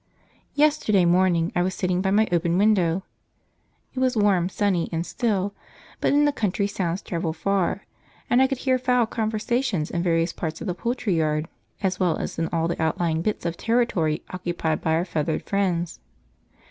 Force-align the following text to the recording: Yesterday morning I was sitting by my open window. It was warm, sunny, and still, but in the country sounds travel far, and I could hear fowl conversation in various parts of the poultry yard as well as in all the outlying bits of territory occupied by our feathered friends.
Yesterday 0.55 1.05
morning 1.05 1.51
I 1.55 1.61
was 1.61 1.75
sitting 1.75 2.01
by 2.01 2.09
my 2.09 2.27
open 2.31 2.57
window. 2.57 3.03
It 3.93 3.99
was 3.99 4.17
warm, 4.17 4.49
sunny, 4.49 4.89
and 4.91 5.05
still, 5.05 5.53
but 5.99 6.11
in 6.11 6.25
the 6.25 6.31
country 6.31 6.65
sounds 6.65 7.03
travel 7.03 7.33
far, 7.33 7.85
and 8.27 8.41
I 8.41 8.47
could 8.47 8.57
hear 8.57 8.79
fowl 8.79 9.05
conversation 9.05 9.85
in 9.93 10.01
various 10.01 10.33
parts 10.33 10.59
of 10.59 10.65
the 10.65 10.73
poultry 10.73 11.17
yard 11.17 11.47
as 11.83 11.99
well 11.99 12.17
as 12.17 12.39
in 12.39 12.47
all 12.47 12.67
the 12.67 12.81
outlying 12.81 13.21
bits 13.21 13.45
of 13.45 13.57
territory 13.57 14.23
occupied 14.31 14.81
by 14.81 14.95
our 14.95 15.05
feathered 15.05 15.43
friends. 15.43 15.99